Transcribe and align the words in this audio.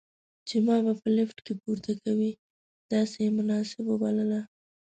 چې 0.47 0.55
ما 0.65 0.77
به 0.85 0.93
په 1.01 1.07
لفټ 1.17 1.37
کې 1.45 1.53
پورته 1.61 1.91
کوي، 2.03 2.31
داسې 2.91 3.17
یې 3.23 3.29
مناسب 3.37 3.79
وبلله. 3.87 4.41